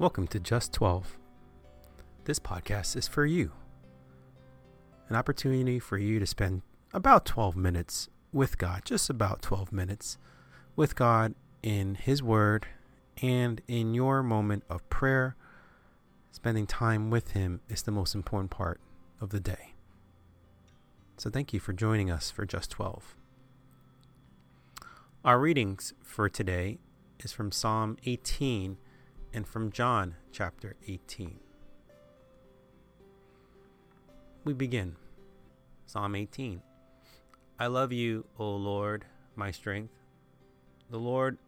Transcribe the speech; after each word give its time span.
Welcome 0.00 0.28
to 0.28 0.38
Just 0.38 0.72
12. 0.74 1.18
This 2.24 2.38
podcast 2.38 2.94
is 2.94 3.08
for 3.08 3.26
you. 3.26 3.50
An 5.08 5.16
opportunity 5.16 5.80
for 5.80 5.98
you 5.98 6.20
to 6.20 6.26
spend 6.26 6.62
about 6.94 7.26
12 7.26 7.56
minutes 7.56 8.08
with 8.32 8.58
God, 8.58 8.82
just 8.84 9.10
about 9.10 9.42
12 9.42 9.72
minutes 9.72 10.16
with 10.76 10.94
God 10.94 11.34
in 11.64 11.96
His 11.96 12.22
Word 12.22 12.68
and 13.22 13.60
in 13.66 13.92
your 13.92 14.22
moment 14.22 14.62
of 14.70 14.88
prayer. 14.88 15.34
Spending 16.30 16.68
time 16.68 17.10
with 17.10 17.32
Him 17.32 17.60
is 17.68 17.82
the 17.82 17.90
most 17.90 18.14
important 18.14 18.52
part 18.52 18.80
of 19.20 19.30
the 19.30 19.40
day. 19.40 19.74
So 21.16 21.28
thank 21.28 21.52
you 21.52 21.58
for 21.58 21.72
joining 21.72 22.08
us 22.08 22.30
for 22.30 22.46
Just 22.46 22.70
12. 22.70 23.16
Our 25.24 25.40
readings 25.40 25.92
for 26.04 26.28
today 26.28 26.78
is 27.18 27.32
from 27.32 27.50
Psalm 27.50 27.96
18 28.06 28.76
and 29.38 29.46
from 29.46 29.70
John 29.70 30.16
chapter 30.32 30.74
18. 30.88 31.38
We 34.42 34.52
begin. 34.52 34.96
Psalm 35.86 36.16
18. 36.16 36.60
I 37.56 37.68
love 37.68 37.92
you, 37.92 38.26
O 38.36 38.56
Lord, 38.56 39.04
my 39.36 39.52
strength. 39.52 39.94
The 40.90 40.98
Lord 40.98 41.38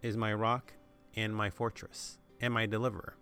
is 0.00 0.16
my 0.16 0.32
rock 0.32 0.72
and 1.16 1.36
my 1.36 1.50
fortress 1.50 2.16
and 2.40 2.54
my 2.54 2.64
deliverer, 2.64 3.14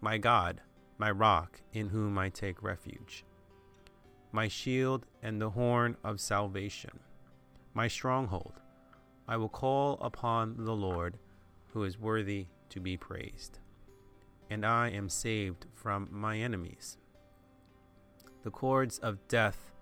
my 0.00 0.18
God, 0.18 0.60
my 0.96 1.10
rock 1.10 1.60
in 1.72 1.88
whom 1.88 2.16
I 2.16 2.28
take 2.28 2.62
refuge, 2.62 3.24
my 4.30 4.46
shield 4.46 5.04
and 5.20 5.42
the 5.42 5.50
horn 5.50 5.96
of 6.04 6.20
salvation, 6.20 7.00
my 7.74 7.88
stronghold. 7.88 8.60
I 9.26 9.36
will 9.36 9.48
call 9.48 9.98
upon 10.00 10.64
the 10.64 10.76
Lord 10.76 11.18
who 11.72 11.82
is 11.82 11.98
worthy 11.98 12.46
to 12.68 12.78
be 12.78 12.96
praised. 12.96 13.58
And 14.50 14.64
I 14.64 14.90
am 14.90 15.08
saved 15.08 15.66
from 15.74 16.08
my 16.10 16.38
enemies. 16.38 16.98
The 18.42 18.50
cords 18.50 18.98
of 18.98 19.26
death 19.26 19.72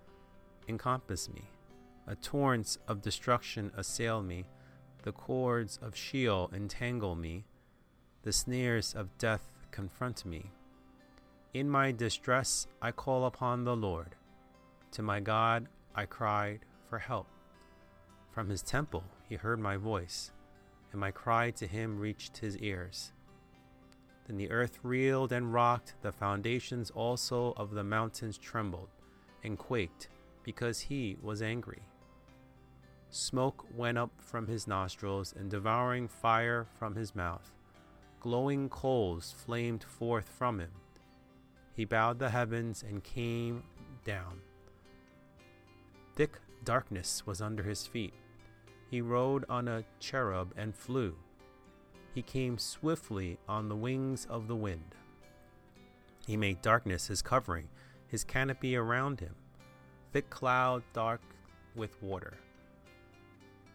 encompass 0.67 1.29
me, 1.29 1.49
a 2.07 2.15
torrent 2.15 2.77
of 2.87 3.01
destruction 3.01 3.71
assail 3.75 4.21
me, 4.23 4.45
the 5.03 5.11
cords 5.11 5.77
of 5.81 5.95
Sheol 5.95 6.49
entangle 6.53 7.15
me, 7.15 7.45
the 8.23 8.31
snares 8.31 8.93
of 8.93 9.17
death 9.17 9.51
confront 9.71 10.25
me. 10.25 10.49
In 11.53 11.69
my 11.69 11.91
distress 11.91 12.67
I 12.81 12.91
call 12.91 13.25
upon 13.25 13.63
the 13.63 13.75
Lord. 13.75 14.15
To 14.91 15.01
my 15.01 15.19
God 15.19 15.67
I 15.93 16.05
cried 16.05 16.61
for 16.89 16.99
help. 16.99 17.27
From 18.31 18.49
his 18.49 18.61
temple 18.61 19.03
he 19.27 19.35
heard 19.35 19.59
my 19.59 19.77
voice 19.77 20.31
and 20.91 21.01
my 21.01 21.11
cry 21.11 21.51
to 21.51 21.67
him 21.67 21.99
reached 21.99 22.37
his 22.37 22.57
ears. 22.59 23.11
Then 24.25 24.37
the 24.37 24.51
earth 24.51 24.79
reeled 24.83 25.31
and 25.31 25.53
rocked, 25.53 25.95
the 26.01 26.11
foundations 26.11 26.91
also 26.91 27.53
of 27.57 27.71
the 27.71 27.83
mountains 27.83 28.37
trembled 28.37 28.89
and 29.43 29.57
quaked, 29.57 30.07
because 30.43 30.79
he 30.79 31.17
was 31.21 31.41
angry. 31.41 31.81
Smoke 33.09 33.65
went 33.75 33.97
up 33.97 34.11
from 34.17 34.47
his 34.47 34.65
nostrils, 34.65 35.33
and 35.37 35.49
devouring 35.51 36.07
fire 36.07 36.65
from 36.79 36.95
his 36.95 37.13
mouth. 37.13 37.51
Glowing 38.19 38.69
coals 38.69 39.35
flamed 39.45 39.83
forth 39.83 40.29
from 40.29 40.59
him. 40.59 40.71
He 41.75 41.85
bowed 41.85 42.19
the 42.19 42.29
heavens 42.29 42.83
and 42.83 43.03
came 43.03 43.63
down. 44.05 44.39
Thick 46.15 46.39
darkness 46.63 47.25
was 47.25 47.41
under 47.41 47.63
his 47.63 47.85
feet. 47.85 48.13
He 48.89 49.01
rode 49.01 49.45
on 49.49 49.67
a 49.67 49.83
cherub 49.99 50.53
and 50.55 50.75
flew. 50.75 51.15
He 52.13 52.21
came 52.21 52.59
swiftly 52.59 53.39
on 53.49 53.69
the 53.69 53.75
wings 53.75 54.27
of 54.29 54.47
the 54.47 54.55
wind. 54.55 54.95
He 56.27 56.37
made 56.37 56.61
darkness 56.61 57.07
his 57.07 57.23
covering, 57.23 57.69
his 58.07 58.23
canopy 58.23 58.75
around 58.75 59.19
him, 59.19 59.35
thick 60.11 60.29
cloud 60.29 60.83
dark 60.93 61.21
with 61.75 62.01
water. 62.03 62.37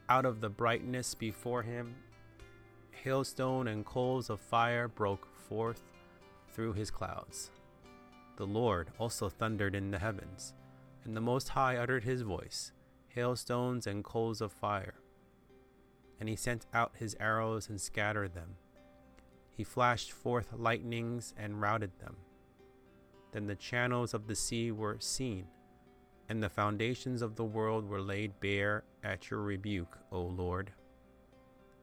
Out 0.09 0.25
of 0.25 0.41
the 0.41 0.49
brightness 0.49 1.15
before 1.15 1.63
him, 1.63 1.97
hailstone 2.93 3.67
and 3.67 3.85
coals 3.85 4.31
of 4.31 4.41
fire 4.41 4.87
broke 4.87 5.27
forth 5.49 5.83
through 6.53 6.75
his 6.75 6.91
clouds. 6.91 7.51
The 8.37 8.47
Lord 8.47 8.93
also 8.99 9.29
thundered 9.29 9.75
in 9.75 9.91
the 9.91 9.99
heavens, 9.99 10.55
and 11.05 11.17
the 11.17 11.21
Most 11.21 11.49
High 11.49 11.77
uttered 11.77 12.05
his 12.05 12.23
voice, 12.23 12.71
hailstones 13.09 13.89
and 13.89 14.05
coals 14.05 14.41
of 14.41 14.53
fire 14.53 14.95
and 16.21 16.29
he 16.29 16.37
sent 16.37 16.67
out 16.75 16.93
his 16.97 17.17
arrows 17.21 17.69
and 17.69 17.81
scattered 17.81 18.35
them. 18.35 18.57
He 19.51 19.65
flashed 19.65 20.13
forth 20.13 20.53
lightnings 20.57 21.35
and 21.37 21.61
routed 21.61 21.99
them. 21.99 22.17
Then 23.33 23.47
the 23.47 23.57
channels 23.57 24.15
of 24.15 24.27
the 24.27 24.35
sea 24.35 24.71
were 24.71 24.97
seen, 25.01 25.47
and 26.29 26.43
the 26.43 26.49
foundations 26.49 27.23
of 27.23 27.37
the 27.37 27.45
world 27.45 27.89
were 27.89 28.01
laid 28.01 28.41
bare 28.41 28.85
at 29.03 29.31
your 29.31 29.43
rebuke, 29.43 29.99
O 30.11 30.23
Lord, 30.23 30.73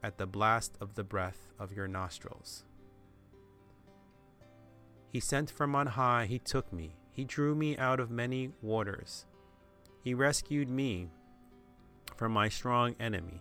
at 0.02 0.18
the 0.18 0.26
blast 0.26 0.76
of 0.80 0.94
the 0.94 1.04
breath 1.04 1.48
of 1.58 1.72
your 1.72 1.88
nostrils. 1.88 2.64
He 5.12 5.20
sent 5.20 5.50
from 5.50 5.74
on 5.74 5.86
high, 5.86 6.26
he 6.26 6.38
took 6.38 6.72
me, 6.72 6.96
he 7.10 7.24
drew 7.24 7.54
me 7.54 7.76
out 7.78 8.00
of 8.00 8.10
many 8.10 8.50
waters. 8.60 9.26
He 10.02 10.14
rescued 10.14 10.68
me 10.68 11.08
from 12.16 12.32
my 12.32 12.48
strong 12.48 12.94
enemy 13.00 13.40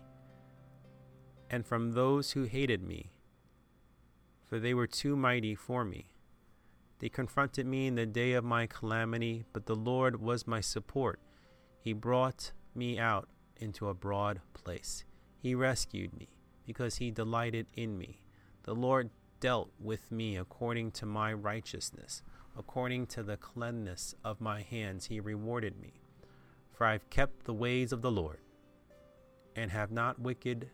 and 1.50 1.66
from 1.66 1.92
those 1.92 2.32
who 2.32 2.44
hated 2.44 2.84
me, 2.84 3.12
for 4.44 4.60
they 4.60 4.74
were 4.74 4.88
too 4.88 5.16
mighty 5.16 5.56
for 5.56 5.84
me. 5.84 6.10
They 7.00 7.10
confronted 7.10 7.66
me 7.66 7.88
in 7.88 7.96
the 7.96 8.06
day 8.06 8.34
of 8.34 8.44
my 8.44 8.68
calamity, 8.68 9.44
but 9.54 9.66
the 9.66 9.76
Lord 9.76 10.22
was 10.22 10.48
my 10.48 10.62
support. 10.62 11.20
He 11.80 11.94
brought 11.94 12.52
me 12.74 12.98
out 12.98 13.28
into 13.58 13.90
a 13.90 13.94
broad 13.94 14.40
place. 14.54 15.04
He 15.38 15.56
rescued 15.56 16.18
me, 16.18 16.30
because 16.66 16.98
he 16.98 17.12
delighted 17.12 17.68
in 17.74 17.98
me. 17.98 18.22
The 18.64 18.76
Lord 18.76 19.10
dealt 19.40 19.72
with 19.80 20.12
me 20.12 20.38
according 20.38 20.92
to 20.92 21.06
my 21.06 21.34
righteousness. 21.34 22.22
According 22.58 23.08
to 23.08 23.24
the 23.24 23.38
cleanness 23.38 24.16
of 24.24 24.40
my 24.40 24.62
hands, 24.62 25.08
he 25.08 25.20
rewarded 25.20 25.80
me. 25.80 26.02
For 26.72 26.88
I 26.88 26.94
have 26.94 27.10
kept 27.10 27.44
the 27.44 27.54
ways 27.54 27.92
of 27.92 28.02
the 28.02 28.12
Lord, 28.12 28.40
and 29.56 29.72
have 29.72 29.92
not 29.92 30.20
wicked 30.20 30.70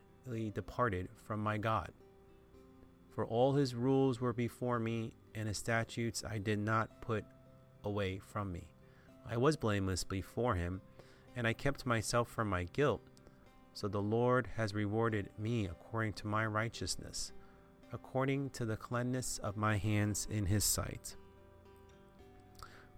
departed 0.54 1.10
from 1.26 1.42
my 1.42 1.58
God. 1.58 1.92
For 3.14 3.26
all 3.26 3.54
his 3.54 3.76
rules 3.76 4.22
were 4.22 4.34
before 4.34 4.80
me, 4.80 5.12
and 5.36 5.48
his 5.48 5.58
statutes 5.58 6.24
I 6.30 6.38
did 6.38 6.60
not 6.60 7.02
put 7.02 7.26
away 7.84 8.20
from 8.20 8.52
me. 8.52 8.68
I 9.30 9.38
was 9.38 9.58
blameless 9.58 10.04
before 10.04 10.56
him, 10.56 10.82
and 11.36 11.48
I 11.48 11.54
kept 11.54 11.86
myself 11.86 12.28
from 12.30 12.50
my 12.50 12.64
guilt. 12.64 13.02
So 13.74 13.88
the 13.88 14.02
Lord 14.02 14.48
has 14.58 14.74
rewarded 14.74 15.30
me 15.38 15.66
according 15.66 16.14
to 16.14 16.28
my 16.28 16.46
righteousness, 16.46 17.32
according 17.94 18.50
to 18.52 18.66
the 18.66 18.78
cleanness 18.78 19.38
of 19.40 19.56
my 19.58 19.78
hands 19.78 20.28
in 20.30 20.46
his 20.46 20.64
sight. 20.64 21.16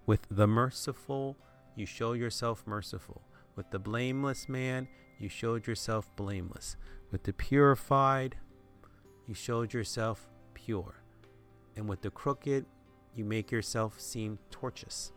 With 0.05 0.27
the 0.29 0.47
merciful, 0.47 1.37
you 1.75 1.85
show 1.85 2.13
yourself 2.13 2.63
merciful. 2.65 3.21
With 3.55 3.69
the 3.71 3.79
blameless 3.79 4.49
man, 4.49 4.87
you 5.19 5.29
showed 5.29 5.67
yourself 5.67 6.09
blameless. 6.15 6.75
With 7.13 7.21
the 7.21 7.31
purified, 7.31 8.37
you 9.27 9.35
showed 9.35 9.71
yourself 9.71 10.27
pure. 10.55 10.95
And 11.75 11.87
with 11.87 12.01
the 12.01 12.09
crooked, 12.09 12.65
you 13.15 13.23
make 13.23 13.51
yourself 13.51 13.99
seem 13.99 14.39
tortuous. 14.49 15.11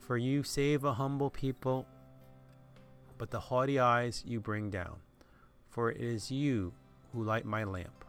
For 0.00 0.16
you 0.16 0.44
save 0.44 0.84
a 0.84 0.94
humble 0.94 1.28
people, 1.28 1.86
but 3.18 3.30
the 3.30 3.38
haughty 3.38 3.78
eyes 3.78 4.24
you 4.26 4.40
bring 4.40 4.70
down. 4.70 4.96
For 5.68 5.90
it 5.90 6.00
is 6.00 6.30
you 6.30 6.72
who 7.12 7.22
light 7.22 7.44
my 7.44 7.64
lamp. 7.64 8.06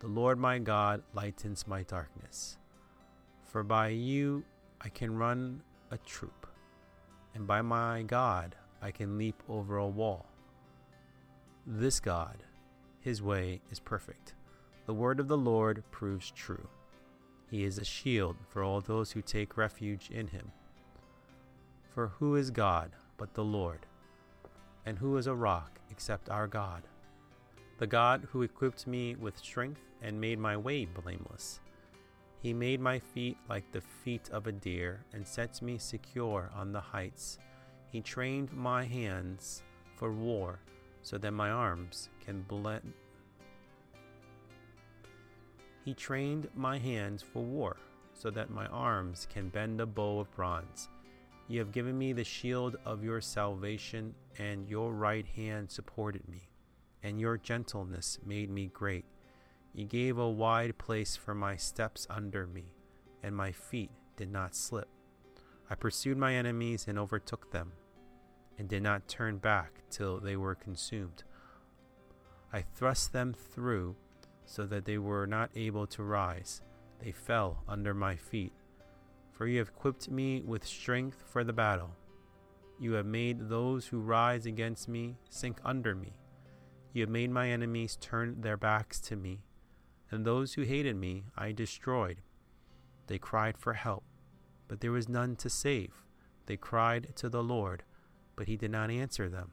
The 0.00 0.08
Lord 0.08 0.38
my 0.38 0.58
God 0.58 1.02
lightens 1.14 1.66
my 1.66 1.82
darkness. 1.84 2.58
For 3.46 3.62
by 3.62 3.88
you 3.88 4.44
I 4.82 4.90
can 4.90 5.16
run 5.16 5.62
a 5.90 5.96
troop, 5.96 6.46
and 7.34 7.46
by 7.46 7.62
my 7.62 8.02
God 8.02 8.54
I 8.82 8.90
can 8.90 9.16
leap 9.16 9.42
over 9.48 9.78
a 9.78 9.88
wall. 9.88 10.26
This 11.68 11.98
God, 11.98 12.44
his 13.00 13.20
way 13.20 13.60
is 13.72 13.80
perfect. 13.80 14.34
The 14.86 14.94
word 14.94 15.18
of 15.18 15.26
the 15.26 15.36
Lord 15.36 15.82
proves 15.90 16.30
true. 16.30 16.68
He 17.50 17.64
is 17.64 17.78
a 17.78 17.84
shield 17.84 18.36
for 18.48 18.62
all 18.62 18.80
those 18.80 19.10
who 19.10 19.20
take 19.20 19.56
refuge 19.56 20.08
in 20.12 20.28
him. 20.28 20.52
For 21.92 22.06
who 22.06 22.36
is 22.36 22.52
God 22.52 22.92
but 23.16 23.34
the 23.34 23.42
Lord? 23.42 23.80
And 24.84 24.96
who 24.96 25.16
is 25.16 25.26
a 25.26 25.34
rock 25.34 25.80
except 25.90 26.30
our 26.30 26.46
God? 26.46 26.84
The 27.78 27.88
God 27.88 28.28
who 28.30 28.42
equipped 28.42 28.86
me 28.86 29.16
with 29.16 29.36
strength 29.36 29.82
and 30.00 30.20
made 30.20 30.38
my 30.38 30.56
way 30.56 30.84
blameless. 30.84 31.58
He 32.38 32.54
made 32.54 32.80
my 32.80 33.00
feet 33.00 33.38
like 33.48 33.72
the 33.72 33.80
feet 33.80 34.30
of 34.30 34.46
a 34.46 34.52
deer 34.52 35.04
and 35.12 35.26
sets 35.26 35.60
me 35.60 35.78
secure 35.78 36.48
on 36.54 36.70
the 36.70 36.80
heights. 36.80 37.40
He 37.90 38.02
trained 38.02 38.52
my 38.52 38.84
hands 38.84 39.64
for 39.96 40.12
war 40.12 40.60
so 41.06 41.16
that 41.16 41.30
my 41.30 41.50
arms 41.50 42.08
can 42.24 42.42
blend. 42.48 42.92
He 45.84 45.94
trained 45.94 46.48
my 46.56 46.78
hands 46.78 47.22
for 47.22 47.44
war, 47.44 47.76
so 48.12 48.28
that 48.30 48.50
my 48.50 48.66
arms 48.66 49.28
can 49.32 49.48
bend 49.48 49.80
a 49.80 49.86
bow 49.86 50.18
of 50.18 50.34
bronze. 50.34 50.88
You 51.46 51.60
have 51.60 51.70
given 51.70 51.96
me 51.96 52.12
the 52.12 52.24
shield 52.24 52.74
of 52.84 53.04
your 53.04 53.20
salvation, 53.20 54.16
and 54.36 54.68
your 54.68 54.92
right 54.92 55.24
hand 55.24 55.70
supported 55.70 56.28
me, 56.28 56.48
and 57.04 57.20
your 57.20 57.38
gentleness 57.38 58.18
made 58.26 58.50
me 58.50 58.66
great. 58.66 59.04
You 59.74 59.84
gave 59.84 60.18
a 60.18 60.28
wide 60.28 60.76
place 60.76 61.14
for 61.14 61.36
my 61.36 61.54
steps 61.54 62.08
under 62.10 62.48
me, 62.48 62.64
and 63.22 63.36
my 63.36 63.52
feet 63.52 63.92
did 64.16 64.32
not 64.32 64.56
slip. 64.56 64.88
I 65.70 65.76
pursued 65.76 66.18
my 66.18 66.34
enemies 66.34 66.86
and 66.88 66.98
overtook 66.98 67.52
them, 67.52 67.70
and 68.58 68.68
did 68.68 68.82
not 68.82 69.08
turn 69.08 69.38
back 69.38 69.82
till 69.90 70.18
they 70.18 70.36
were 70.36 70.54
consumed. 70.54 71.24
I 72.52 72.62
thrust 72.62 73.12
them 73.12 73.34
through 73.34 73.96
so 74.44 74.66
that 74.66 74.84
they 74.84 74.98
were 74.98 75.26
not 75.26 75.50
able 75.54 75.86
to 75.88 76.02
rise. 76.02 76.62
They 77.00 77.12
fell 77.12 77.62
under 77.68 77.92
my 77.92 78.16
feet. 78.16 78.52
For 79.32 79.46
you 79.46 79.58
have 79.58 79.68
equipped 79.68 80.10
me 80.10 80.42
with 80.42 80.64
strength 80.64 81.22
for 81.26 81.44
the 81.44 81.52
battle. 81.52 81.94
You 82.78 82.92
have 82.92 83.06
made 83.06 83.48
those 83.48 83.86
who 83.86 83.98
rise 83.98 84.46
against 84.46 84.88
me 84.88 85.16
sink 85.28 85.58
under 85.64 85.94
me. 85.94 86.14
You 86.92 87.02
have 87.02 87.10
made 87.10 87.30
my 87.30 87.50
enemies 87.50 87.96
turn 88.00 88.40
their 88.40 88.56
backs 88.56 89.00
to 89.00 89.16
me 89.16 89.40
and 90.10 90.24
those 90.24 90.54
who 90.54 90.62
hated 90.62 90.96
me 90.96 91.24
I 91.36 91.52
destroyed. 91.52 92.22
They 93.06 93.18
cried 93.18 93.58
for 93.58 93.74
help, 93.74 94.04
but 94.68 94.80
there 94.80 94.92
was 94.92 95.08
none 95.08 95.36
to 95.36 95.50
save. 95.50 96.04
They 96.46 96.56
cried 96.56 97.14
to 97.16 97.28
the 97.28 97.42
Lord, 97.42 97.82
but 98.36 98.46
he 98.46 98.56
did 98.56 98.70
not 98.70 98.90
answer 98.90 99.28
them. 99.28 99.52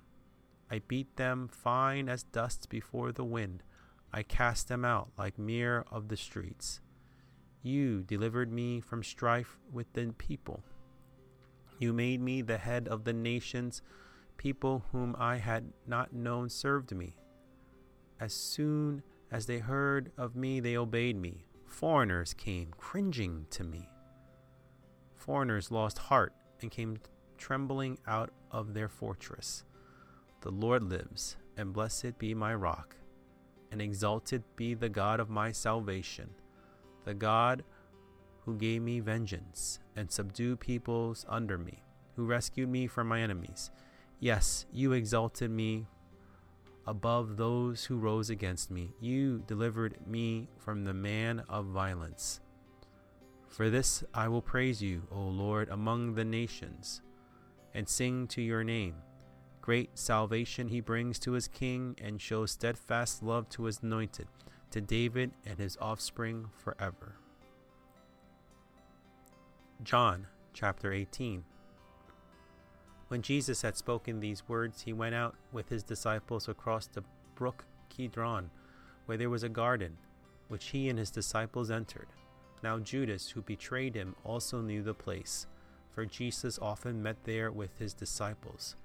I 0.70 0.82
beat 0.88 1.16
them 1.16 1.48
fine 1.48 2.10
as 2.10 2.24
dust 2.24 2.70
before 2.70 3.12
the 3.12 3.24
wind. 3.24 3.64
I 4.12 4.24
cast 4.24 4.68
them 4.68 4.86
out 4.86 5.10
like 5.18 5.40
mere 5.40 5.86
of 5.92 6.10
the 6.10 6.18
streets. 6.18 6.82
You 7.62 8.04
delivered 8.04 8.52
me 8.52 8.82
from 8.82 9.04
strife 9.04 9.58
with 9.72 9.92
the 9.94 10.14
people. 10.18 10.64
You 11.80 11.94
made 11.94 12.22
me 12.22 12.42
the 12.42 12.58
head 12.58 12.88
of 12.88 13.04
the 13.04 13.14
nations. 13.14 13.82
People 14.38 14.86
whom 14.92 15.16
I 15.18 15.38
had 15.38 15.72
not 15.88 16.14
known 16.14 16.50
served 16.50 16.96
me. 16.96 17.16
As 18.20 18.34
soon 18.34 19.04
as 19.32 19.46
they 19.46 19.60
heard 19.60 20.12
of 20.18 20.36
me, 20.36 20.60
they 20.60 20.78
obeyed 20.78 21.16
me. 21.16 21.46
Foreigners 21.66 22.34
came, 22.34 22.72
cringing 22.78 23.48
to 23.50 23.64
me. 23.64 23.90
Foreigners 25.16 25.72
lost 25.72 25.98
heart 25.98 26.34
and 26.62 26.70
came 26.70 26.98
trembling 27.44 27.98
out 28.08 28.32
of 28.52 28.74
their 28.74 28.88
fortress. 28.88 29.66
The 30.40 30.50
Lord 30.50 30.82
lives, 30.82 31.36
and 31.58 31.74
blessed 31.74 32.18
be 32.18 32.34
my 32.34 32.56
rock, 32.56 32.96
and 33.70 33.82
exalted 33.82 34.44
be 34.56 34.74
the 34.76 34.88
God 34.88 35.20
of 35.20 35.30
my 35.30 35.52
salvation, 35.52 36.30
the 37.04 37.14
God 37.14 37.66
who 38.46 38.56
gave 38.56 38.82
me 38.82 39.02
vengeance 39.02 39.80
and 39.94 40.10
subdued 40.10 40.62
peoples 40.62 41.26
under 41.28 41.58
me, 41.58 41.84
who 42.16 42.24
rescued 42.24 42.70
me 42.70 42.88
from 42.88 43.10
my 43.10 43.20
enemies. 43.20 43.72
Yes, 44.22 44.66
you 44.72 44.94
exalted 44.94 45.52
me 45.52 45.86
above 46.88 47.36
those 47.36 47.84
who 47.84 47.98
rose 47.98 48.30
against 48.30 48.72
me. 48.72 48.94
You 49.02 49.44
delivered 49.48 49.98
me 50.08 50.48
from 50.60 50.86
the 50.86 50.94
man 50.94 51.44
of 51.50 51.66
violence. 51.66 52.40
For 53.50 53.70
this 53.70 54.02
I 54.14 54.30
will 54.30 54.42
praise 54.42 54.82
you, 54.82 55.04
O 55.12 55.20
Lord, 55.20 55.68
among 55.68 56.16
the 56.16 56.24
nations, 56.24 57.02
and 57.74 57.88
sing 57.88 58.28
to 58.28 58.42
your 58.42 58.64
name. 58.64 58.96
Great 59.62 59.98
salvation 59.98 60.68
he 60.68 60.82
brings 60.82 61.18
to 61.20 61.32
his 61.32 61.48
king, 61.48 61.96
and 62.02 62.22
shows 62.22 62.52
steadfast 62.52 63.24
love 63.24 63.48
to 63.50 63.64
his 63.64 63.80
anointed, 63.82 64.28
to 64.72 64.82
David 64.82 65.32
and 65.46 65.58
his 65.58 65.78
offspring 65.80 66.50
forever. 66.58 67.16
John 69.84 70.28
chapter 70.54 70.92
18. 70.94 71.44
When 73.08 73.22
Jesus 73.22 73.62
had 73.62 73.78
spoken 73.78 74.20
these 74.20 74.48
words, 74.48 74.82
he 74.82 74.94
went 74.94 75.16
out 75.16 75.36
with 75.52 75.70
his 75.70 75.84
disciples 75.84 76.48
across 76.48 76.88
the 76.88 77.04
brook 77.36 77.66
Kidron, 77.90 78.50
where 79.06 79.18
there 79.18 79.30
was 79.30 79.44
a 79.44 79.50
garden, 79.50 79.98
which 80.48 80.68
he 80.68 80.90
and 80.90 80.98
his 80.98 81.12
disciples 81.12 81.70
entered. 81.70 82.08
Now 82.64 82.80
Judas, 82.80 83.30
who 83.30 83.42
betrayed 83.42 83.96
him, 83.96 84.16
also 84.24 84.62
knew 84.62 84.82
the 84.82 84.94
place, 84.94 85.48
for 85.94 86.06
Jesus 86.06 86.60
often 86.62 87.04
met 87.04 87.24
there 87.24 87.52
with 87.52 87.78
his 87.78 87.94
disciples. 87.94 88.76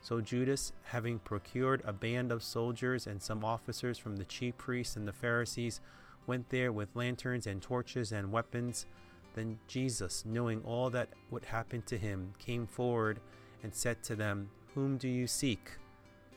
So 0.00 0.20
Judas, 0.20 0.72
having 0.82 1.20
procured 1.20 1.82
a 1.84 1.92
band 1.92 2.32
of 2.32 2.42
soldiers 2.42 3.06
and 3.06 3.22
some 3.22 3.44
officers 3.44 3.98
from 3.98 4.16
the 4.16 4.24
chief 4.24 4.56
priests 4.58 4.96
and 4.96 5.06
the 5.06 5.12
Pharisees, 5.12 5.80
went 6.26 6.48
there 6.50 6.72
with 6.72 6.94
lanterns 6.94 7.46
and 7.46 7.62
torches 7.62 8.12
and 8.12 8.32
weapons. 8.32 8.86
Then 9.34 9.58
Jesus, 9.68 10.24
knowing 10.26 10.62
all 10.64 10.90
that 10.90 11.08
would 11.30 11.44
happen 11.44 11.82
to 11.82 11.96
him, 11.96 12.34
came 12.38 12.66
forward 12.66 13.20
and 13.62 13.72
said 13.72 14.02
to 14.04 14.16
them, 14.16 14.50
Whom 14.74 14.98
do 14.98 15.08
you 15.08 15.26
seek? 15.26 15.70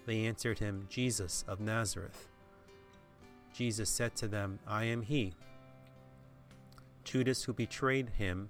They 0.06 0.26
answered 0.26 0.60
him, 0.60 0.86
Jesus 0.90 1.44
of 1.48 1.60
Nazareth. 1.60 2.30
Jesus 3.54 3.90
said 3.90 4.16
to 4.18 4.28
them, 4.28 4.60
I 4.68 4.84
am 4.86 5.02
he. 5.02 5.34
Judas, 7.04 7.44
who 7.44 7.54
betrayed 7.54 8.10
him, 8.10 8.50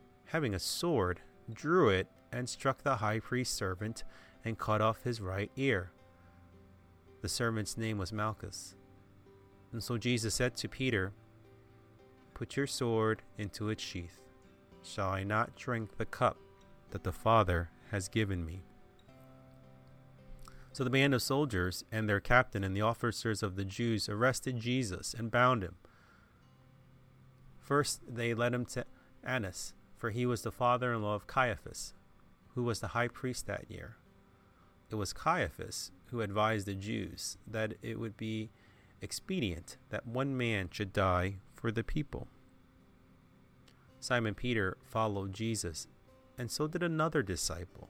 having 0.31 0.53
a 0.53 0.59
sword, 0.59 1.21
drew 1.51 1.89
it 1.89 2.07
and 2.31 2.47
struck 2.49 2.83
the 2.83 2.97
high 2.97 3.19
priest's 3.19 3.55
servant 3.55 4.03
and 4.43 4.57
cut 4.57 4.81
off 4.81 5.03
his 5.03 5.21
right 5.21 5.51
ear. 5.55 5.91
The 7.21 7.29
servant's 7.29 7.77
name 7.77 7.97
was 7.97 8.11
Malchus. 8.11 8.75
And 9.71 9.83
so 9.83 9.97
Jesus 9.97 10.33
said 10.33 10.55
to 10.57 10.67
Peter, 10.67 11.13
Put 12.33 12.57
your 12.57 12.67
sword 12.67 13.21
into 13.37 13.69
its 13.69 13.83
sheath. 13.83 14.19
Shall 14.83 15.09
I 15.09 15.23
not 15.23 15.55
drink 15.55 15.97
the 15.97 16.05
cup 16.05 16.37
that 16.91 17.03
the 17.03 17.11
Father 17.11 17.69
has 17.91 18.07
given 18.07 18.45
me. 18.45 18.61
So 20.73 20.83
the 20.83 20.89
band 20.89 21.13
of 21.13 21.21
soldiers 21.21 21.83
and 21.91 22.07
their 22.07 22.21
captain 22.21 22.63
and 22.63 22.75
the 22.75 22.81
officers 22.81 23.43
of 23.43 23.55
the 23.55 23.65
Jews 23.65 24.07
arrested 24.07 24.59
Jesus 24.59 25.13
and 25.13 25.29
bound 25.29 25.63
him. 25.63 25.75
First, 27.59 28.01
they 28.07 28.33
led 28.33 28.53
him 28.53 28.65
to 28.67 28.85
Annas, 29.23 29.73
for 30.01 30.09
he 30.09 30.25
was 30.25 30.41
the 30.41 30.51
father 30.51 30.91
in 30.93 31.03
law 31.03 31.13
of 31.13 31.27
Caiaphas, 31.27 31.93
who 32.55 32.63
was 32.63 32.79
the 32.79 32.87
high 32.87 33.07
priest 33.07 33.45
that 33.45 33.69
year. 33.69 33.97
It 34.89 34.95
was 34.95 35.13
Caiaphas 35.13 35.91
who 36.07 36.21
advised 36.21 36.65
the 36.65 36.73
Jews 36.73 37.37
that 37.45 37.75
it 37.83 37.99
would 37.99 38.17
be 38.17 38.49
expedient 38.99 39.77
that 39.91 40.07
one 40.07 40.35
man 40.35 40.69
should 40.71 40.91
die 40.91 41.35
for 41.53 41.71
the 41.71 41.83
people. 41.83 42.27
Simon 43.99 44.33
Peter 44.33 44.75
followed 44.83 45.33
Jesus 45.33 45.85
and 46.35 46.49
so 46.49 46.67
did 46.67 46.81
another 46.81 47.21
disciple. 47.21 47.87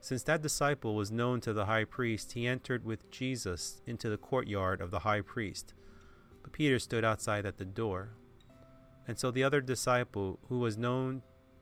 Since 0.00 0.22
that 0.22 0.40
disciple 0.40 0.94
was 0.94 1.12
known 1.12 1.42
to 1.42 1.52
the 1.52 1.66
high 1.66 1.84
priest, 1.84 2.32
he 2.32 2.46
entered 2.46 2.86
with 2.86 3.10
Jesus 3.10 3.82
into 3.86 4.08
the 4.08 4.16
courtyard 4.16 4.80
of 4.80 4.90
the 4.90 5.00
high 5.00 5.20
priest. 5.20 5.74
But 6.42 6.52
Peter 6.54 6.78
stood 6.78 7.04
outside 7.04 7.44
at 7.44 7.58
the 7.58 7.66
door. 7.66 8.14
And 9.06 9.18
so 9.18 9.30
the 9.30 9.44
other 9.44 9.60
disciple, 9.60 10.38
who 10.48 10.58
was 10.58 10.78
known 10.78 11.20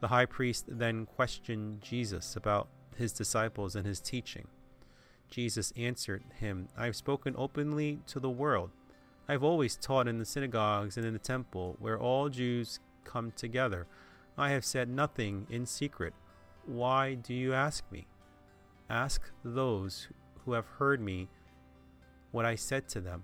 The 0.00 0.08
high 0.08 0.26
priest 0.26 0.64
then 0.68 1.06
questioned 1.06 1.82
Jesus 1.82 2.34
about 2.34 2.68
his 2.96 3.12
disciples 3.12 3.76
and 3.76 3.86
his 3.86 4.00
teaching. 4.00 4.46
Jesus 5.30 5.72
answered 5.76 6.24
him, 6.38 6.68
I 6.76 6.86
have 6.86 6.96
spoken 6.96 7.34
openly 7.36 8.00
to 8.08 8.18
the 8.18 8.30
world. 8.30 8.70
I 9.28 9.32
have 9.32 9.44
always 9.44 9.76
taught 9.76 10.08
in 10.08 10.18
the 10.18 10.24
synagogues 10.24 10.96
and 10.96 11.06
in 11.06 11.12
the 11.12 11.18
temple, 11.18 11.76
where 11.78 11.98
all 11.98 12.28
Jews 12.28 12.80
come 13.04 13.32
together. 13.36 13.86
I 14.36 14.50
have 14.50 14.64
said 14.64 14.88
nothing 14.88 15.46
in 15.50 15.66
secret. 15.66 16.14
Why 16.66 17.14
do 17.14 17.32
you 17.34 17.54
ask 17.54 17.84
me? 17.92 18.06
Ask 18.88 19.30
those 19.44 20.08
who 20.44 20.52
have 20.52 20.66
heard 20.66 21.00
me 21.00 21.28
what 22.32 22.44
I 22.44 22.54
said 22.54 22.88
to 22.88 23.00
them. 23.00 23.22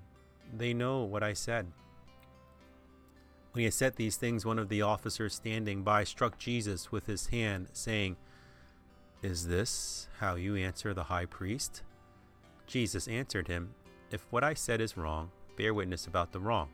They 0.56 0.74
know 0.74 1.02
what 1.02 1.22
I 1.22 1.32
said. 1.32 1.66
When 3.56 3.62
he 3.62 3.64
had 3.64 3.72
said 3.72 3.96
these 3.96 4.18
things, 4.18 4.44
one 4.44 4.58
of 4.58 4.68
the 4.68 4.82
officers 4.82 5.34
standing 5.34 5.82
by 5.82 6.04
struck 6.04 6.36
Jesus 6.36 6.92
with 6.92 7.06
his 7.06 7.28
hand, 7.28 7.68
saying, 7.72 8.18
Is 9.22 9.46
this 9.46 10.08
how 10.18 10.34
you 10.34 10.56
answer 10.56 10.92
the 10.92 11.04
high 11.04 11.24
priest? 11.24 11.82
Jesus 12.66 13.08
answered 13.08 13.48
him, 13.48 13.72
If 14.10 14.26
what 14.28 14.44
I 14.44 14.52
said 14.52 14.82
is 14.82 14.98
wrong, 14.98 15.30
bear 15.56 15.72
witness 15.72 16.06
about 16.06 16.32
the 16.32 16.38
wrong. 16.38 16.68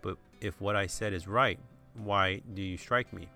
But 0.00 0.16
if 0.40 0.60
what 0.60 0.76
I 0.76 0.86
said 0.86 1.12
is 1.12 1.26
right, 1.26 1.58
why 2.04 2.40
do 2.54 2.62
you 2.62 2.76
strike 2.76 3.12
me? 3.12 3.28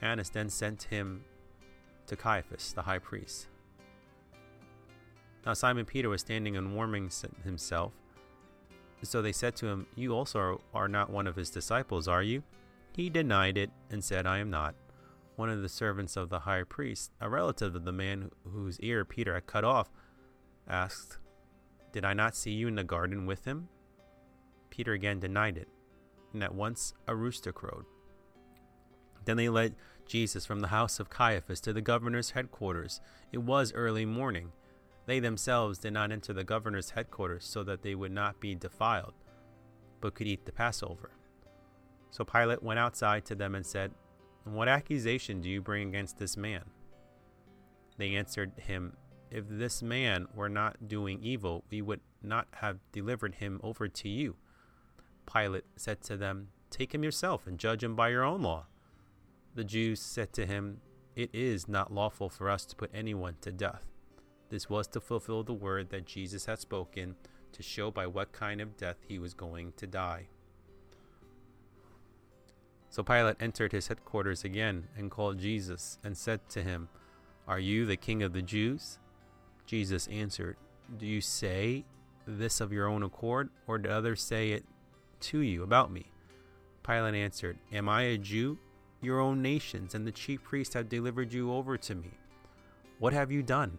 Annas 0.00 0.30
then 0.30 0.48
sent 0.48 0.84
him 0.84 1.24
to 2.06 2.14
Caiaphas, 2.14 2.72
the 2.72 2.82
high 2.82 3.00
priest. 3.00 3.48
Now 5.44 5.54
Simon 5.54 5.86
Peter 5.86 6.08
was 6.08 6.20
standing 6.20 6.56
and 6.56 6.76
warming 6.76 7.10
himself. 7.42 7.94
So 9.04 9.22
they 9.22 9.32
said 9.32 9.54
to 9.56 9.66
him, 9.66 9.86
You 9.94 10.12
also 10.12 10.60
are 10.72 10.88
not 10.88 11.10
one 11.10 11.26
of 11.26 11.36
his 11.36 11.50
disciples, 11.50 12.08
are 12.08 12.22
you? 12.22 12.42
He 12.92 13.10
denied 13.10 13.58
it 13.58 13.70
and 13.90 14.02
said, 14.02 14.26
I 14.26 14.38
am 14.38 14.50
not. 14.50 14.74
One 15.36 15.50
of 15.50 15.62
the 15.62 15.68
servants 15.68 16.16
of 16.16 16.28
the 16.28 16.40
high 16.40 16.62
priest, 16.62 17.10
a 17.20 17.28
relative 17.28 17.74
of 17.74 17.84
the 17.84 17.92
man 17.92 18.30
whose 18.50 18.78
ear 18.80 19.04
Peter 19.04 19.34
had 19.34 19.46
cut 19.46 19.64
off, 19.64 19.90
asked, 20.68 21.18
Did 21.92 22.04
I 22.04 22.12
not 22.12 22.36
see 22.36 22.52
you 22.52 22.68
in 22.68 22.76
the 22.76 22.84
garden 22.84 23.26
with 23.26 23.44
him? 23.44 23.68
Peter 24.70 24.92
again 24.92 25.20
denied 25.20 25.56
it, 25.56 25.68
and 26.32 26.42
at 26.42 26.54
once 26.54 26.94
a 27.06 27.14
rooster 27.14 27.52
crowed. 27.52 27.84
Then 29.24 29.36
they 29.36 29.48
led 29.48 29.74
Jesus 30.06 30.46
from 30.46 30.60
the 30.60 30.68
house 30.68 31.00
of 31.00 31.10
Caiaphas 31.10 31.60
to 31.62 31.72
the 31.72 31.80
governor's 31.80 32.30
headquarters. 32.30 33.00
It 33.32 33.38
was 33.38 33.72
early 33.72 34.04
morning. 34.04 34.52
They 35.06 35.20
themselves 35.20 35.78
did 35.78 35.92
not 35.92 36.12
enter 36.12 36.32
the 36.32 36.44
governor's 36.44 36.90
headquarters 36.90 37.44
so 37.44 37.62
that 37.64 37.82
they 37.82 37.94
would 37.94 38.12
not 38.12 38.40
be 38.40 38.54
defiled, 38.54 39.14
but 40.00 40.14
could 40.14 40.26
eat 40.26 40.46
the 40.46 40.52
Passover. 40.52 41.10
So 42.10 42.24
Pilate 42.24 42.62
went 42.62 42.78
outside 42.78 43.24
to 43.26 43.34
them 43.34 43.54
and 43.54 43.66
said, 43.66 43.92
What 44.44 44.68
accusation 44.68 45.40
do 45.40 45.50
you 45.50 45.60
bring 45.60 45.88
against 45.88 46.18
this 46.18 46.36
man? 46.36 46.62
They 47.98 48.14
answered 48.14 48.52
him, 48.56 48.96
If 49.30 49.44
this 49.48 49.82
man 49.82 50.26
were 50.34 50.48
not 50.48 50.88
doing 50.88 51.22
evil, 51.22 51.64
we 51.70 51.82
would 51.82 52.00
not 52.22 52.48
have 52.52 52.78
delivered 52.92 53.36
him 53.36 53.60
over 53.62 53.88
to 53.88 54.08
you. 54.08 54.36
Pilate 55.30 55.64
said 55.76 56.00
to 56.02 56.16
them, 56.16 56.48
Take 56.70 56.94
him 56.94 57.04
yourself 57.04 57.46
and 57.46 57.58
judge 57.58 57.84
him 57.84 57.94
by 57.94 58.08
your 58.08 58.24
own 58.24 58.42
law. 58.42 58.66
The 59.54 59.64
Jews 59.64 60.00
said 60.00 60.32
to 60.32 60.46
him, 60.46 60.80
It 61.14 61.30
is 61.34 61.68
not 61.68 61.92
lawful 61.92 62.30
for 62.30 62.48
us 62.48 62.64
to 62.66 62.76
put 62.76 62.90
anyone 62.94 63.36
to 63.42 63.52
death 63.52 63.93
this 64.50 64.68
was 64.70 64.86
to 64.88 65.00
fulfill 65.00 65.42
the 65.42 65.52
word 65.52 65.90
that 65.90 66.06
Jesus 66.06 66.46
had 66.46 66.58
spoken 66.58 67.16
to 67.52 67.62
show 67.62 67.90
by 67.90 68.06
what 68.06 68.32
kind 68.32 68.60
of 68.60 68.76
death 68.76 68.96
he 69.06 69.18
was 69.18 69.34
going 69.34 69.72
to 69.76 69.86
die. 69.86 70.26
So 72.90 73.02
Pilate 73.02 73.36
entered 73.40 73.72
his 73.72 73.88
headquarters 73.88 74.44
again 74.44 74.88
and 74.96 75.10
called 75.10 75.38
Jesus 75.38 75.98
and 76.04 76.16
said 76.16 76.48
to 76.50 76.62
him, 76.62 76.88
Are 77.48 77.58
you 77.58 77.86
the 77.86 77.96
king 77.96 78.22
of 78.22 78.32
the 78.32 78.42
Jews? 78.42 78.98
Jesus 79.66 80.06
answered, 80.08 80.56
Do 80.96 81.06
you 81.06 81.20
say 81.20 81.84
this 82.26 82.60
of 82.60 82.72
your 82.72 82.86
own 82.86 83.02
accord, 83.02 83.50
or 83.66 83.78
did 83.78 83.90
others 83.90 84.22
say 84.22 84.52
it 84.52 84.64
to 85.20 85.40
you 85.40 85.62
about 85.62 85.90
me? 85.90 86.06
Pilate 86.84 87.14
answered, 87.14 87.58
Am 87.72 87.88
I 87.88 88.02
a 88.02 88.18
Jew? 88.18 88.58
Your 89.00 89.20
own 89.20 89.42
nations 89.42 89.94
and 89.94 90.06
the 90.06 90.12
chief 90.12 90.42
priests 90.42 90.74
have 90.74 90.88
delivered 90.88 91.32
you 91.32 91.52
over 91.52 91.76
to 91.76 91.94
me. 91.94 92.12
What 92.98 93.12
have 93.12 93.32
you 93.32 93.42
done? 93.42 93.78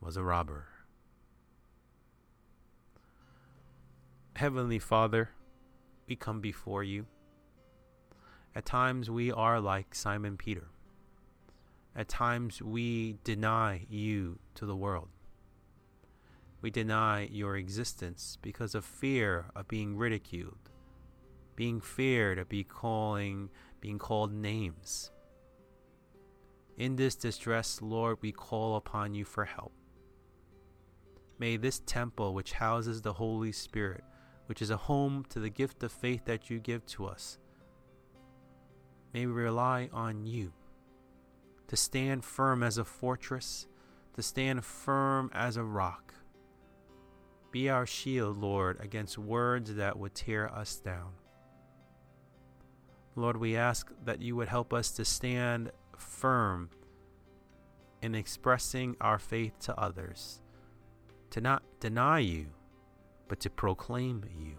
was 0.00 0.16
a 0.16 0.22
robber. 0.22 0.66
Heavenly 4.36 4.78
Father, 4.78 5.30
we 6.08 6.16
come 6.16 6.40
before 6.40 6.82
you. 6.82 7.06
At 8.54 8.64
times 8.64 9.10
we 9.10 9.30
are 9.30 9.60
like 9.60 9.94
Simon 9.94 10.36
Peter. 10.36 10.68
At 11.94 12.08
times 12.08 12.62
we 12.62 13.18
deny 13.22 13.86
you 13.88 14.38
to 14.54 14.64
the 14.64 14.76
world. 14.76 15.08
We 16.62 16.70
deny 16.70 17.28
your 17.30 17.56
existence 17.56 18.38
because 18.40 18.74
of 18.74 18.84
fear 18.84 19.46
of 19.54 19.68
being 19.68 19.96
ridiculed, 19.96 20.70
being 21.56 21.80
feared 21.80 22.38
of 22.38 22.48
be 22.48 22.64
calling, 22.64 23.50
being 23.80 23.98
called 23.98 24.32
names. 24.32 25.10
In 26.76 26.96
this 26.96 27.14
distress, 27.14 27.80
Lord, 27.82 28.18
we 28.20 28.32
call 28.32 28.76
upon 28.76 29.14
you 29.14 29.24
for 29.24 29.44
help. 29.44 29.72
May 31.40 31.56
this 31.56 31.80
temple, 31.86 32.34
which 32.34 32.52
houses 32.52 33.00
the 33.00 33.14
Holy 33.14 33.50
Spirit, 33.50 34.04
which 34.44 34.60
is 34.60 34.68
a 34.68 34.76
home 34.76 35.24
to 35.30 35.40
the 35.40 35.48
gift 35.48 35.82
of 35.82 35.90
faith 35.90 36.26
that 36.26 36.50
you 36.50 36.58
give 36.58 36.84
to 36.88 37.06
us, 37.06 37.38
may 39.14 39.24
we 39.24 39.32
rely 39.32 39.88
on 39.90 40.26
you 40.26 40.52
to 41.66 41.76
stand 41.76 42.26
firm 42.26 42.62
as 42.62 42.76
a 42.76 42.84
fortress, 42.84 43.66
to 44.12 44.22
stand 44.22 44.66
firm 44.66 45.30
as 45.32 45.56
a 45.56 45.64
rock. 45.64 46.12
Be 47.50 47.70
our 47.70 47.86
shield, 47.86 48.36
Lord, 48.36 48.78
against 48.78 49.16
words 49.16 49.74
that 49.76 49.98
would 49.98 50.14
tear 50.14 50.52
us 50.52 50.76
down. 50.76 51.12
Lord, 53.16 53.38
we 53.38 53.56
ask 53.56 53.90
that 54.04 54.20
you 54.20 54.36
would 54.36 54.48
help 54.48 54.74
us 54.74 54.90
to 54.92 55.06
stand 55.06 55.72
firm 55.96 56.68
in 58.02 58.14
expressing 58.14 58.94
our 59.00 59.18
faith 59.18 59.58
to 59.60 59.80
others 59.80 60.42
to 61.30 61.40
not 61.40 61.62
deny 61.78 62.18
you, 62.18 62.46
but 63.28 63.40
to 63.40 63.50
proclaim 63.50 64.24
you. 64.38 64.56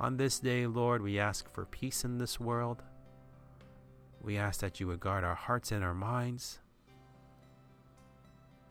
On 0.00 0.16
this 0.16 0.38
day, 0.38 0.66
Lord, 0.66 1.02
we 1.02 1.18
ask 1.18 1.50
for 1.50 1.64
peace 1.64 2.04
in 2.04 2.18
this 2.18 2.38
world. 2.38 2.82
We 4.22 4.36
ask 4.36 4.60
that 4.60 4.78
you 4.78 4.86
would 4.88 5.00
guard 5.00 5.24
our 5.24 5.34
hearts 5.34 5.72
and 5.72 5.82
our 5.82 5.94
minds. 5.94 6.60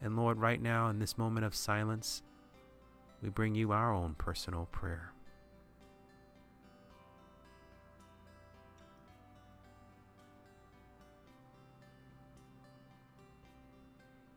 And 0.01 0.15
Lord, 0.15 0.37
right 0.37 0.61
now, 0.61 0.89
in 0.89 0.99
this 0.99 1.17
moment 1.17 1.45
of 1.45 1.55
silence, 1.55 2.21
we 3.21 3.29
bring 3.29 3.55
you 3.55 3.71
our 3.71 3.93
own 3.93 4.13
personal 4.17 4.67
prayer. 4.71 5.11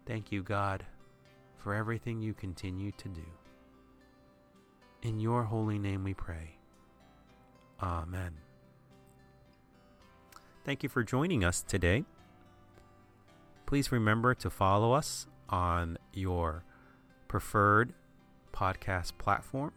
Thank 0.06 0.32
you, 0.32 0.42
God 0.42 0.84
for 1.62 1.74
everything 1.74 2.20
you 2.20 2.34
continue 2.34 2.92
to 2.92 3.08
do. 3.08 3.26
In 5.02 5.20
your 5.20 5.44
holy 5.44 5.78
name 5.78 6.04
we 6.04 6.14
pray. 6.14 6.56
Amen. 7.82 8.32
Thank 10.64 10.82
you 10.82 10.88
for 10.88 11.02
joining 11.02 11.42
us 11.44 11.62
today. 11.62 12.04
Please 13.66 13.90
remember 13.92 14.34
to 14.34 14.50
follow 14.50 14.92
us 14.92 15.26
on 15.48 15.96
your 16.12 16.64
preferred 17.28 17.94
podcast 18.52 19.16
platform. 19.16 19.72